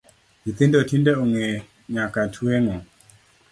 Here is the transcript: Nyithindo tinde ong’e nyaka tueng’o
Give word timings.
Nyithindo 0.43 0.77
tinde 0.89 1.11
ong’e 1.23 1.49
nyaka 1.93 2.21
tueng’o 2.33 2.77